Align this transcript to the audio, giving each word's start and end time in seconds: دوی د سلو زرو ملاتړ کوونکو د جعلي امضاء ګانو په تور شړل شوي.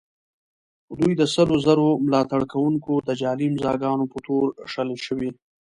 دوی 0.99 1.13
د 1.17 1.23
سلو 1.35 1.55
زرو 1.65 1.87
ملاتړ 2.05 2.41
کوونکو 2.53 2.91
د 3.07 3.09
جعلي 3.21 3.45
امضاء 3.49 3.75
ګانو 3.83 4.05
په 4.11 4.17
تور 4.25 4.45
شړل 4.71 4.99
شوي. 5.07 5.29